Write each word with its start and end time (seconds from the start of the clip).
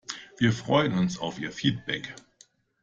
Wir 0.39 0.51
freuen 0.51 0.97
uns 0.97 1.19
auf 1.19 1.37
Ihr 1.37 1.51
Feedback! 1.51 2.15